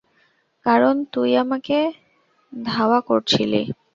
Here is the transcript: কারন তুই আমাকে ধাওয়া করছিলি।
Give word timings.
কারন 0.65 0.95
তুই 1.13 1.31
আমাকে 1.43 1.77
ধাওয়া 2.53 2.99
করছিলি। 3.01 3.61